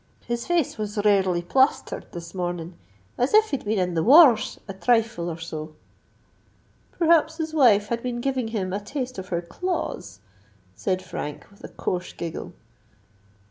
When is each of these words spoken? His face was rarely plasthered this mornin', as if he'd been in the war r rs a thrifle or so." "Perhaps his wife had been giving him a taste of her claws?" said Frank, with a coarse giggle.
His 0.25 0.47
face 0.47 0.79
was 0.79 0.97
rarely 1.05 1.43
plasthered 1.43 2.05
this 2.11 2.33
mornin', 2.33 2.73
as 3.19 3.35
if 3.35 3.51
he'd 3.51 3.65
been 3.65 3.77
in 3.77 3.93
the 3.93 4.01
war 4.01 4.23
r 4.29 4.33
rs 4.33 4.59
a 4.67 4.73
thrifle 4.73 5.29
or 5.29 5.37
so." 5.37 5.75
"Perhaps 6.97 7.37
his 7.37 7.53
wife 7.53 7.89
had 7.89 8.01
been 8.01 8.19
giving 8.19 8.47
him 8.47 8.73
a 8.73 8.79
taste 8.79 9.19
of 9.19 9.27
her 9.27 9.43
claws?" 9.43 10.19
said 10.73 11.03
Frank, 11.03 11.45
with 11.51 11.63
a 11.63 11.67
coarse 11.69 12.13
giggle. 12.13 12.53